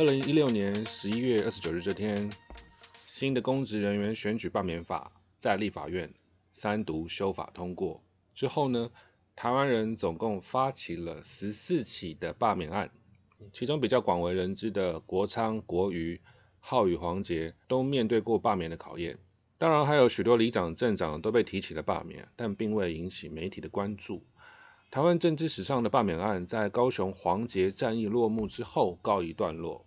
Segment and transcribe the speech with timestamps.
[0.00, 2.30] 二零一六年十一月二十九日这天，
[3.04, 6.10] 新的公职人员选举罢免法在立法院
[6.54, 8.02] 三读修法通过
[8.32, 8.90] 之后呢，
[9.36, 12.90] 台湾人总共发起了十四起的罢免案，
[13.52, 16.18] 其中比较广为人知的国昌、国瑜、
[16.60, 19.18] 浩宇、黄杰都面对过罢免的考验。
[19.58, 24.24] 当然，还有许多里长、镇长都被提起了罢免，但并未引起媒体的关注。
[24.90, 29.84] 台湾政治史上的罢免案，在高雄黄杰战役落幕之后告一段落。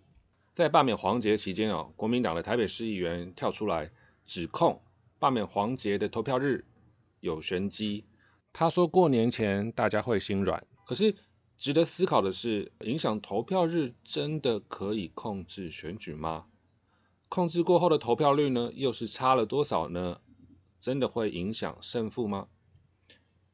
[0.54, 3.90] 在罢免黄杰期间哦，国民党的台北市议员跳出来
[4.24, 4.80] 指控
[5.18, 6.64] 罢免黄杰的投票日
[7.18, 8.04] 有玄机。
[8.52, 11.12] 他说过年前大家会心软，可是
[11.58, 16.46] 值得思考的是，影响投票日真的可以控制选举吗？
[17.28, 20.20] 控制过后的投票率呢，又是差了多少呢？
[20.78, 22.46] 真的会影响胜负吗？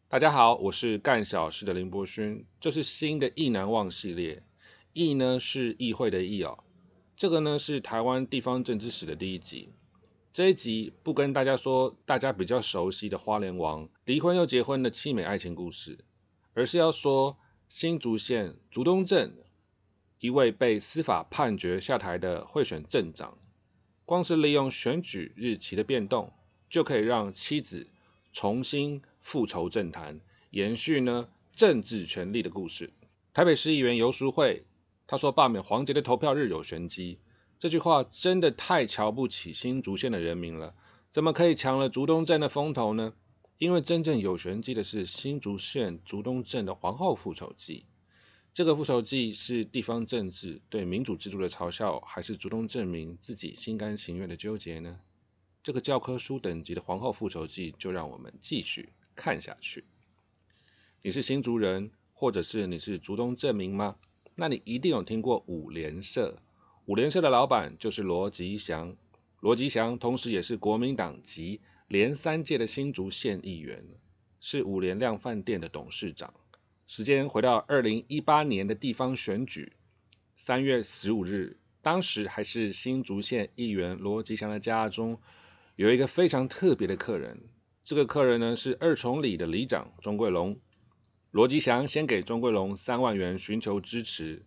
[0.06, 4.42] 大家好，我是干小事的林博勋，这是新的意难忘系列。
[4.92, 6.62] 议呢是议会的议哦，
[7.20, 9.68] 这个呢是台湾地方政治史的第一集。
[10.32, 15.98] 这一集不跟大家说大家比较熟悉的花莲王离婚又结婚的凄美爱情故事，
[16.54, 17.36] 而是要说
[17.68, 19.36] 新竹县竹东镇
[20.20, 23.36] 一位被司法判决下台的贿选镇长，
[24.06, 26.32] 光是利用选举日期的变动，
[26.70, 27.86] 就可以让妻子
[28.32, 29.02] 重新。
[29.20, 30.18] 复仇政坛
[30.52, 32.90] 延续呢政治权力的故事。
[33.34, 34.64] 台北市议员游淑慧
[35.10, 37.18] 他说罢免黄杰的投票日有玄机，
[37.58, 40.72] 这句话真的太瞧不起新竹县的人民了，
[41.10, 43.12] 怎么可以抢了竹东镇的风头呢？
[43.58, 47.86] 因为真正有玄机的是新竹县竹东镇的皇后复仇记。
[48.54, 55.00] 这个复仇记是地方政治对民主制度的嘲笑，还是竹东镇民自己心甘情愿的纠结呢？
[55.60, 58.90] 这个教科书等级的皇后复仇记，就让我们继续。
[59.16, 59.84] 看下去，
[61.02, 63.96] 你是新竹人，或者是你是竹东镇民吗？
[64.40, 66.34] 那你一定有听过五联社。
[66.86, 68.96] 五联社的老板就是罗吉祥，
[69.40, 73.84] 罗吉祥同时也是国民党籍连三届的新竹县议员，
[74.40, 76.32] 是五联亮饭店的董事长。
[76.86, 79.74] 时间回到二零一八年的地方选举，
[80.36, 85.20] 三月十五日，当时还是新竹县议员罗吉祥的家中，
[85.76, 87.38] 有一个非常特别的客人。
[87.84, 90.58] 这个客人呢是二重里的里长钟贵龙，
[91.32, 94.42] 罗吉祥先给钟贵龙三万元寻求支持，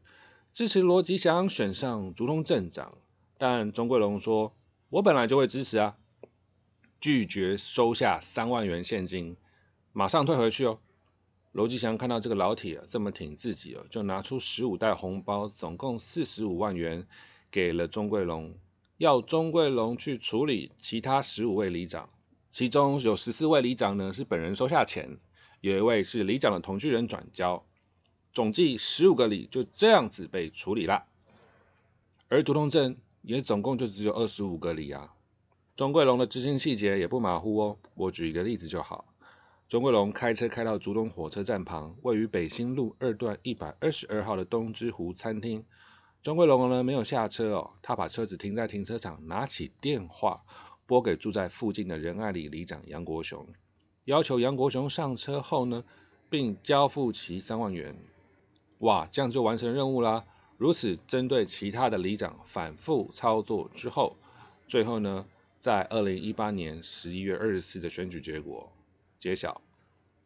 [0.53, 2.97] 支持罗吉祥选上竹通镇长。
[3.37, 4.53] 但钟贵龙说
[4.91, 5.95] ：“我本来就会支持啊，
[6.99, 9.37] 拒绝收下三万元现金，
[9.93, 10.77] 马上退回去哦。”
[11.53, 17.07] 罗吉祥看到这个老铁这么挺自己哦，就拿出十五袋红包，总共四十五万元
[17.49, 18.53] 给了钟贵龙，
[18.97, 22.09] 要钟贵龙去处理其他十五位里长。
[22.51, 25.17] 其中有十四位里长呢是本人收下钱，
[25.63, 27.65] 有一位是里长的同居人转交，
[28.33, 31.05] 总计十五个里就这样子被处理了。
[32.27, 35.13] 而竹东镇也总共就只有二十五个里啊。
[35.73, 39.15] 钟贵龙的执行细节也不马虎哦，我举一个例子就好。
[39.69, 45.63] 钟贵龙开车开到竹东火车站旁，位于北新路二段一百二十二号的东之湖餐厅。
[46.21, 50.43] 钟贵龙呢没有下车哦，他把车子停在停车场，拿起电话。
[50.85, 53.47] 拨给住在附近的仁爱里里长杨国雄，
[54.05, 55.83] 要求杨国雄上车后呢，
[56.29, 57.95] 并交付其三万元。
[58.79, 60.25] 哇，这样就完成任务啦！
[60.57, 64.17] 如此针对其他的里长反复操作之后，
[64.67, 65.25] 最后呢，
[65.59, 68.69] 在二零一八年十一月二十四的选举结果
[69.19, 69.61] 揭晓，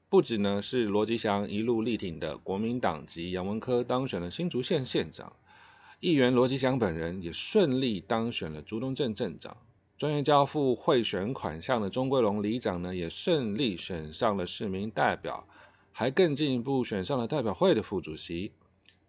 [0.10, 5.32] 不止呢是罗吉祥一路力挺的国民党籍杨文科当选了新竹县县长，
[6.00, 9.56] 议员罗吉祥本人也顺利当选了竹东镇镇长。
[9.98, 15.48] 专业交付贿选款项的钟贵龙里长呢，也顺利选上了市民代表，
[15.92, 18.52] 还更进一步选上了代表会的副主席。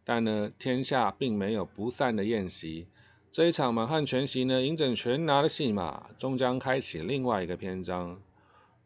[0.02, 2.86] 但呢，天下并没有不散的宴席，
[3.30, 8.18] 这一场满汉全席呢，赢整全拿的戏码，终将开启另外一个篇章。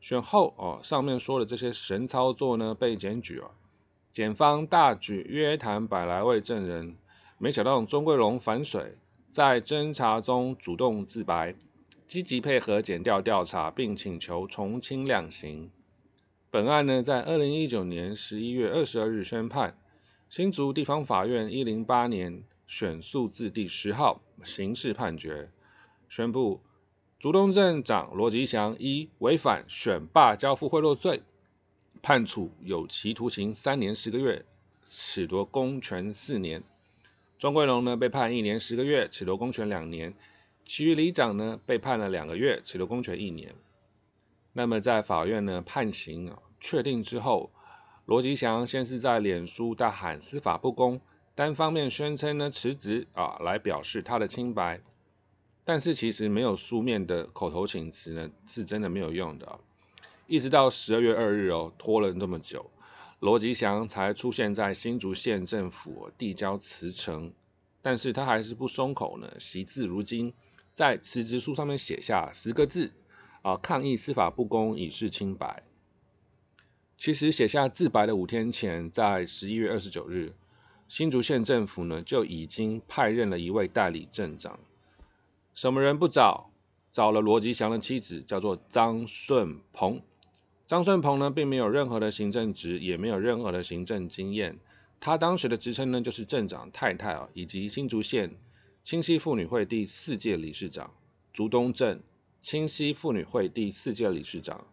[0.00, 3.52] 选后哦，上面说的这些神操作呢，被检举哦，
[4.10, 6.96] 检方大举约谈百来位证人，
[7.38, 8.96] 没想到钟贵龙反水，
[9.28, 11.54] 在侦查中主动自白。
[12.12, 15.70] 积极配合检调调查，并请求从轻量刑。
[16.50, 19.78] 本案呢，在二零一九年十一月二十二日宣判，
[20.28, 25.48] 新竹地方法院一零八年选诉字第十号刑事判决，
[26.06, 26.60] 宣布
[27.18, 31.22] 竹东镇长罗吉祥一违反选罢交付贿赂罪，
[32.02, 34.44] 判处有期徒刑三年十个月，
[34.84, 36.62] 褫夺公权四年。
[37.38, 40.12] 庄贵龙呢，被判一年十个月，褫夺公权两年。
[40.64, 43.54] 其余里长呢被判了两个月，褫夺公权一年。
[44.52, 47.50] 那么在法院呢判刑啊确定之后，
[48.06, 51.00] 罗吉祥先是在脸书大喊司法不公，
[51.34, 54.80] 单方面宣称呢辞职啊，来表示他的清白。
[55.64, 59.60] 但是其实没有书面的口头请辞呢，是真的没有用的。
[60.26, 62.70] 一直到十二月二日哦，拖了那么久，
[63.20, 67.32] 罗吉祥才出现在新竹县政府递交辞呈。
[67.80, 70.32] 但是他还是不松口呢，惜字如金，
[70.74, 72.92] 在辞职书上面写下十个字
[73.42, 75.62] 啊，抗议司法不公，以示清白。
[76.96, 80.34] 其实写下自白的五天前，在十一月二十九日，
[80.86, 84.58] 新竹县政府呢就已经派任了一位代理镇长。
[85.52, 86.50] 什么人不找？
[86.92, 90.02] 找了罗吉祥的妻子，叫做张顺鹏。
[90.66, 94.58] 张顺鹏呢，并没有任何的行政职，也没有任何的行政经验。
[95.00, 98.30] 他当时的职称呢，就是镇长太太啊，以及新竹县
[98.84, 100.92] 清溪妇女会第四届理事长，
[101.32, 102.02] 竹东镇
[102.42, 104.66] 清溪妇女会第四届理事长，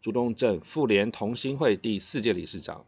[0.00, 2.86] 竹东镇妇联同心会第四届理事长。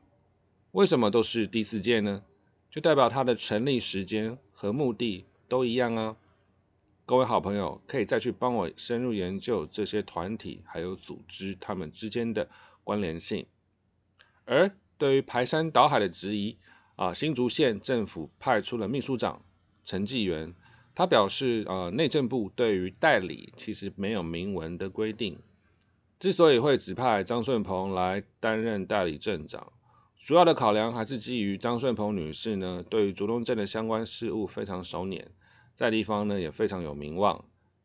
[0.73, 2.23] 为什么都是第四届呢？
[2.71, 6.17] 就代表他的成立时间和目的都一样啊。
[7.05, 12.49] 各位好朋友，可以再去帮我深入研究这些团体还有组织他们之间的
[12.85, 13.45] 关联性。
[14.45, 16.57] 而对于排山倒海的质疑
[16.95, 19.43] 啊，新竹县政府派出了秘书长
[19.85, 20.55] 陈纪元，
[20.99, 25.39] 他表示，呃，内政部对于代理其实没有明文的规定。
[26.19, 29.73] 之所以会指派张顺鹏来担任代理镇长，
[30.21, 35.25] 主要的考量还是基于张顺鹏女士呢，对于竹东镇的相关事务非常熟稔。
[35.77, 37.45] 在地方呢也非常有名望。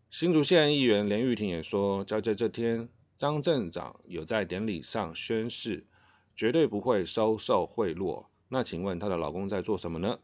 [0.09, 2.89] 新竹县议员连玉婷也说，交接这天，
[3.19, 5.85] 张镇长有在典礼上宣誓，
[6.35, 8.25] 绝对不会收受贿赂。
[8.49, 10.17] 那请问她的老公在做什么呢？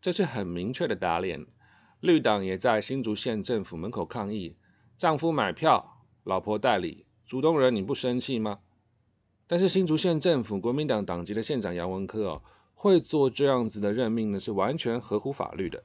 [0.00, 1.44] 这是很明确的打脸。
[2.00, 4.56] 绿党也在新竹县政府门口抗议，
[4.96, 8.60] 丈夫买票，老婆代理，主动人你不生气吗？
[9.46, 12.42] 但是新竹县政府国民党党籍的县长杨文科哦，
[12.72, 15.84] 会做这样子的任命呢，是完全合乎法律的。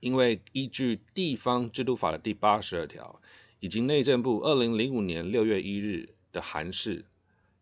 [0.00, 3.20] 因为依据《地方制度法》的第八十二条，
[3.60, 7.06] 以及内政部二零零五年六月一日的函释，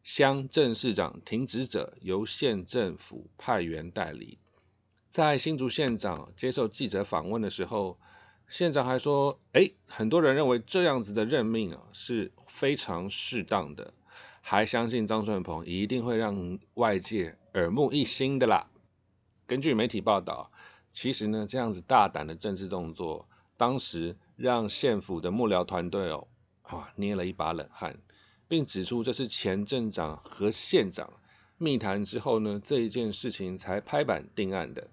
[0.03, 4.39] 乡镇市长停职者由县政府派员代理。
[5.17, 7.99] 在新竹县长接受记者访问的时候，
[8.51, 13.95] 县长还说：“哎，很多人认为这样子的任命啊是非常适当的，
[14.43, 18.69] 还相信张顺鹏一定会让外界耳目一新的啦。”
[19.49, 20.53] 根据媒体报道。
[20.93, 23.27] 其实呢，这样子大胆的政治动作，
[23.57, 26.29] 当时让县府的幕僚团队哦，
[26.65, 27.99] 啊捏了一把冷汗，
[28.47, 31.11] 并指出这是前镇长和县长
[31.57, 34.87] 密谈之后呢，这一件事情才拍板定案的。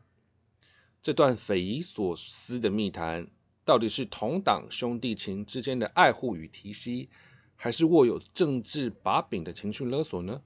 [1.03, 3.27] 这段匪夷所思的密谈，
[3.65, 7.09] 到底是同党兄弟情之间的爱护与提携，
[7.57, 10.41] 还是握有政治把柄的情绪勒索呢？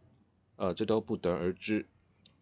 [0.56, 1.88] 呃，这都不得而知。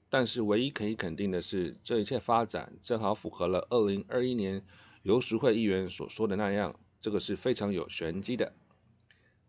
[0.09, 4.63] 但是唯一可以肯定的是，这一切发展正好符合了二零二一年
[5.03, 8.53] 游淑慧议员所说的那样，这个是非常有玄机的。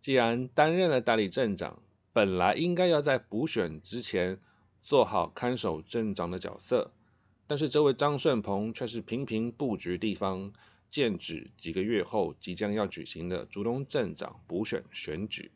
[0.00, 1.80] 既然担任了代理镇长，
[2.12, 4.40] 本来应该要在补选之前
[4.82, 6.90] 做好看守镇长的角色，
[7.46, 10.52] 但是这位张顺鹏却是频频布局地方，
[10.88, 15.50] 剑指几个月后即将要举行的竹东镇长补选选举。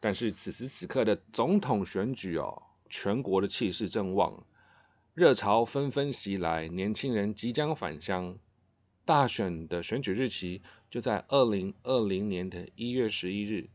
[0.00, 2.62] 但是此时此刻的总统选举哦。
[2.90, 4.46] 全国的气势正旺，
[5.12, 8.38] 热潮纷纷袭来，年轻人即将返乡。
[9.04, 13.68] 大选的选举日期就在二零二零年的一月十一日。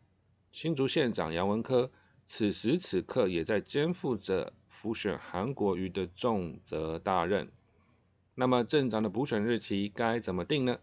[0.52, 1.92] 新竹县长杨文科
[2.26, 7.52] 此时此刻也在肩负着辅选韩国瑜的重责大任。
[8.34, 10.80] 那么镇长的补选日期该怎么定呢？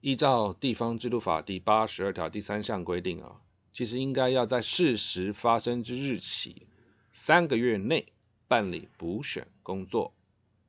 [0.00, 3.40] 依照地方制度法第八十二条第三项规定啊。
[3.72, 6.66] 其实应该要在事实发生之日起
[7.12, 8.12] 三个月内
[8.48, 10.12] 办理补选工作。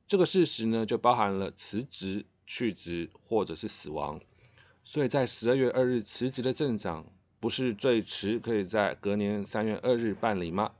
[0.06, 4.20] 这个事实呢，就包含了辞职、去职或者是死亡。
[4.84, 7.04] 所以在十二月二日辞职的镇长，
[7.40, 10.72] 不是最迟可以在隔年三月二日办理吗？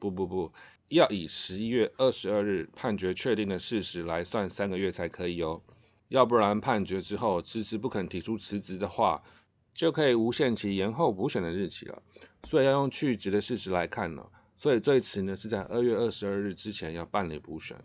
[0.00, 0.52] 不不不，
[0.88, 5.60] 要以十一月二十二日判决确定的事实来算三个月才可以哦。
[6.08, 9.22] 要不然判决之后迟迟不肯提出辞职的话。
[9.74, 12.02] 就可以无限期延后补选的日期了，
[12.42, 17.76] 所以要用去职的事实来看呢，所以最迟呢是在二月二十二日之前要办理补选。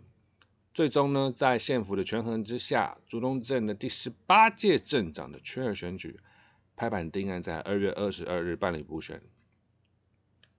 [0.72, 6.18] 最终呢，在县府的权衡之下，竹东镇的第十八届镇长的缺额选举
[6.74, 9.22] 拍板定案在二月二十二日办理补选。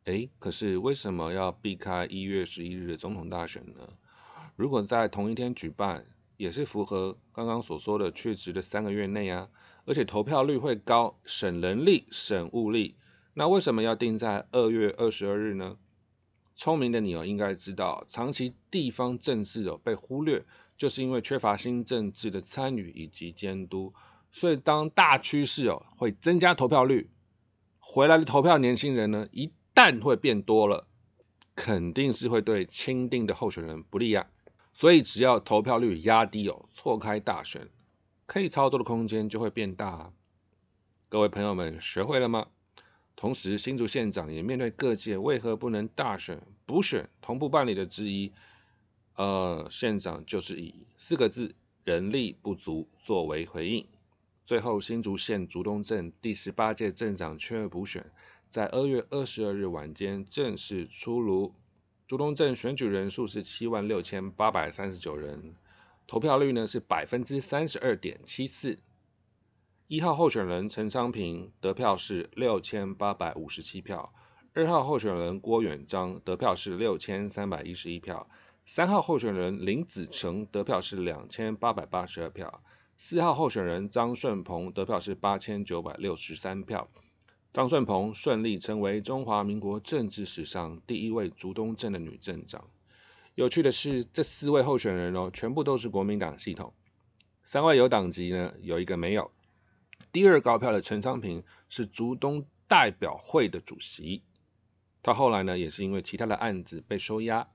[0.06, 3.90] 哎，可是为什么要避开一月十一日的总统大选呢？
[4.56, 6.06] 如果在同一天举办，
[6.38, 9.50] 也是符合刚刚所说的确职的三个月内啊。
[9.88, 12.96] 而且投票率会高，省人力、省物力。
[13.36, 15.78] 那为什么要定在二月二十二日呢？
[16.56, 20.44] 聪明的你哦，应该知道，长期地方政治哦被忽略，
[20.78, 23.94] 就是因为缺乏新政治的参与以及监督。
[24.32, 27.10] 所以，当大趋势哦会增加投票率，
[27.80, 30.88] 回来的投票年轻人呢，一但会变多了，
[31.54, 34.26] 肯定是会对钦定的候选人不利啊。
[34.72, 37.68] 所以，只要投票率压低哦，错开大选，
[38.26, 40.12] 可以操作的空间就会变大。
[41.10, 42.48] 各位朋友们，学会了吗？
[43.18, 48.32] 同时，新竹县长也面对各界为何不能大选补选同步办理的质疑，
[49.16, 51.54] 呃，县长就是以四个字
[51.84, 53.86] “人力不足”作为回应。
[54.44, 58.06] 最后，新竹县竹东镇第十八届镇长缺补选，
[58.50, 61.54] 在二月二十二日晚间正式出炉。
[62.08, 65.56] 竹东镇选举人数是七万六千八百三十九人，
[66.06, 68.78] 投票率呢是百分之三十二点七四。
[69.88, 74.14] 一号候选人陈昌平得票是六千八百五十七票，
[74.54, 78.30] 二号候选人郭远章得票是六千三百一十一票，
[78.66, 82.64] 三号候选人林子成得票是两千八百八十二票，
[82.96, 86.88] 四号候选人张顺鹏得票是八千九百六十三票。
[87.56, 92.68] 张顺鹏顺利成为中华民国政治史上第一位竹东镇的女镇长。
[93.36, 96.74] 有趣的是，这四位候选人哦，全部都是国民党系统，
[97.46, 99.32] 三位有党籍呢，有一个没有。
[100.12, 104.22] 第二高票的陈昌平是竹东代表会的主席，
[105.02, 107.48] 他后来呢也是因为其他的案子被收押。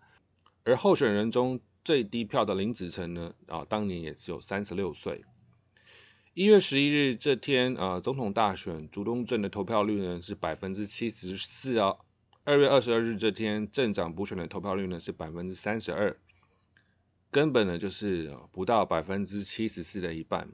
[0.64, 5.23] 而候选人中最低票的林子成呢，啊，当年也只有三十六岁。
[6.33, 11.99] 一月十一日这天，啊，总统大选竹东镇的投票率呢是百分之七十四哦。
[12.45, 16.17] 二月二十二日这天，镇长补选的投票率呢是百分之三十二，
[17.33, 20.49] 根本呢就是不到百分之七十四的一半。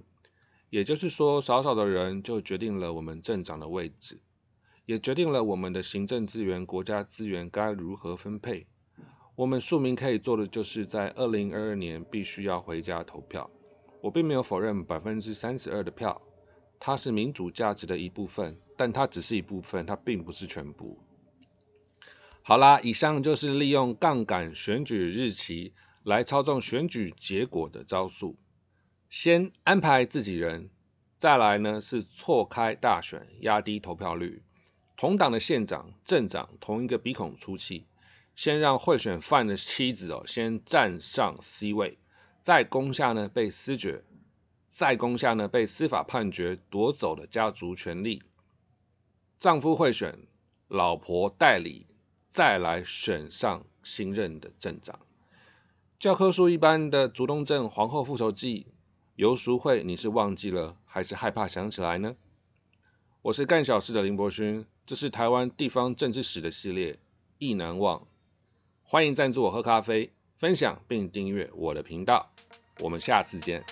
[0.70, 4.18] 也就是说，少少的人就决定了我们镇长的位置，
[4.86, 8.66] 也决定了我们的行政资源、国家资源该如何分配。
[9.34, 13.50] 我们庶民可以做的，就是在二零二二年必须要回家投票。
[14.06, 16.22] 我并没有否认百分之三十二的票，
[16.78, 20.96] 它是民主价值的一部分，但它只是一部分，它并不是全部。
[22.40, 28.36] 好啦，以上就是利用杠杆选举日期来操纵选举结果的招数。
[29.10, 30.70] 先安排自己人，
[31.18, 34.40] 再来呢是错开大选，压低投票率。
[34.96, 37.88] 同党的县长、镇长同一个鼻孔出气，
[38.36, 41.98] 先让贿选犯的妻子哦先站上 C 位，
[42.46, 44.04] 再攻下呢被司决，
[44.70, 48.22] 再攻下呢被司法判决夺走的家族权利。
[49.36, 50.16] 丈夫贿选，
[50.68, 51.88] 老婆代理，
[52.30, 55.00] 再来选上新任的镇长。
[55.98, 58.68] 教科书一般的竹东镇皇后复仇记。
[59.16, 62.14] 游淑慧，你是忘记了还是害怕想起来呢？
[63.22, 67.00] 我是干小事的林伯勋，这是台湾地方政治史的系列，
[67.38, 68.06] 意难忘。
[68.84, 72.30] 欢迎赞助我喝咖啡，分享并订阅我的频道。
[72.80, 73.64] 我们下次见。